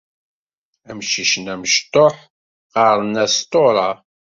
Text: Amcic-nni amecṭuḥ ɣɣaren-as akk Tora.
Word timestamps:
Amcic-nni 0.89 1.49
amecṭuḥ 1.53 2.15
ɣɣaren-as 2.75 3.35
akk 3.37 3.45
Tora. 3.51 3.89